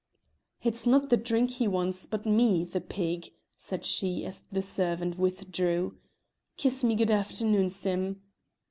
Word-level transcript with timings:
"It's 0.63 0.87
not 0.87 1.09
the 1.09 1.15
drink 1.15 1.51
he 1.51 1.67
wants, 1.67 2.07
but 2.07 2.25
me, 2.25 2.65
the 2.65 2.81
pig," 2.81 3.33
said 3.55 3.85
she 3.85 4.25
as 4.25 4.45
the 4.51 4.63
servant 4.63 5.19
withdrew. 5.19 5.95
"Kiss 6.57 6.83
me 6.83 6.95
good 6.95 7.11
afternoon, 7.11 7.69
Sim." 7.69 8.19